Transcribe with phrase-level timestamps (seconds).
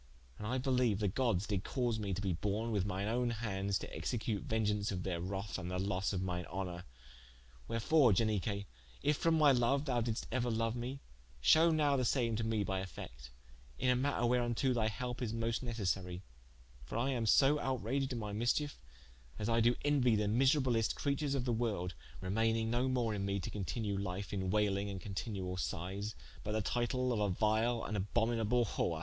[0.39, 3.77] And I beliue the gods did cause me to be borne with mine owne hands
[3.77, 6.85] to execute vengeaunce of their wrath and the losse of mine honour.
[7.67, 8.65] Wherefore, Ianique,
[9.03, 11.01] if from my youth thou diddest euer loue me,
[11.39, 13.29] shew now the same to me by effect,
[13.77, 16.23] in a matter whereunto thy helpe is moste necessary:
[16.83, 18.81] for I am so outraged in my mischiefe,
[19.37, 21.93] as I do enuie the miserablest creatures of the world,
[22.23, 26.61] remayning no more in me to continue life in wailing and continuall sighes, but the
[26.63, 28.99] title of a vile and abhominable whore.